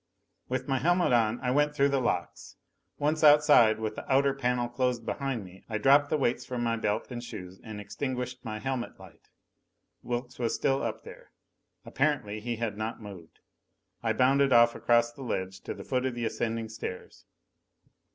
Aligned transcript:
With 0.49 0.67
my 0.67 0.79
helmet 0.79 1.13
on, 1.13 1.39
I 1.41 1.51
went 1.51 1.75
through 1.75 1.89
the 1.89 2.01
locks. 2.01 2.55
Once 2.97 3.23
outside, 3.23 3.77
with 3.79 3.93
the 3.93 4.11
outer 4.11 4.33
panel 4.33 4.67
closed 4.67 5.05
behind 5.05 5.45
me, 5.45 5.63
I 5.69 5.77
dropped 5.77 6.09
the 6.09 6.17
weights 6.17 6.43
from 6.43 6.63
my 6.63 6.75
belt 6.75 7.11
and 7.11 7.23
shoes 7.23 7.59
and 7.63 7.79
extinguished 7.79 8.43
my 8.43 8.57
helmet 8.57 8.99
light. 8.99 9.29
Wilks 10.01 10.39
was 10.39 10.55
still 10.55 10.81
up 10.81 11.03
there. 11.03 11.29
Apparently 11.85 12.39
he 12.39 12.55
had 12.55 12.79
not 12.79 12.99
moved. 12.99 13.41
I 14.01 14.13
bounded 14.13 14.51
off 14.51 14.73
across 14.73 15.13
the 15.13 15.21
ledge 15.21 15.61
to 15.65 15.75
the 15.75 15.83
foot 15.85 16.07
of 16.07 16.15
the 16.15 16.25
ascending 16.25 16.69
stairs. 16.69 17.25